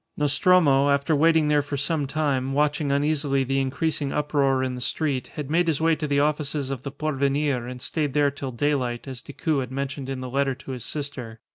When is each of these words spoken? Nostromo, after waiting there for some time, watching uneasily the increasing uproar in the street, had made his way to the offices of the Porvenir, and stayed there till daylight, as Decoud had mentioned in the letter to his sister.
Nostromo, 0.17 0.89
after 0.89 1.15
waiting 1.15 1.47
there 1.47 1.61
for 1.61 1.77
some 1.77 2.07
time, 2.07 2.53
watching 2.53 2.91
uneasily 2.91 3.43
the 3.43 3.59
increasing 3.59 4.11
uproar 4.11 4.63
in 4.63 4.73
the 4.73 4.81
street, 4.81 5.27
had 5.35 5.51
made 5.51 5.67
his 5.67 5.79
way 5.79 5.95
to 5.95 6.07
the 6.07 6.19
offices 6.19 6.71
of 6.71 6.81
the 6.81 6.89
Porvenir, 6.91 7.67
and 7.67 7.79
stayed 7.79 8.13
there 8.15 8.31
till 8.31 8.51
daylight, 8.51 9.07
as 9.07 9.21
Decoud 9.21 9.59
had 9.59 9.71
mentioned 9.71 10.09
in 10.09 10.19
the 10.19 10.27
letter 10.31 10.55
to 10.55 10.71
his 10.71 10.83
sister. 10.85 11.39